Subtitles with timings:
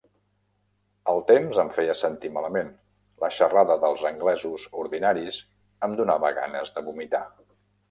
[1.11, 2.71] El temps em feia sentir malament,
[3.25, 5.41] la xerrada dels anglesos ordinaris
[5.89, 7.25] em donava ganes de vomitar.